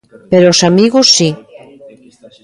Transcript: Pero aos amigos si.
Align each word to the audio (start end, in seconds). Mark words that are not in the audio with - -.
Pero 0.31 0.45
aos 0.49 0.61
amigos 0.71 1.05
si. 1.15 1.29